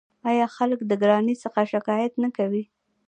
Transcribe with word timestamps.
آیا 0.29 0.45
خلک 0.55 0.79
د 0.85 0.91
ګرانۍ 1.01 1.35
څخه 1.43 1.59
شکایت 1.73 2.13
نه 2.23 2.29
کوي؟ 2.37 2.63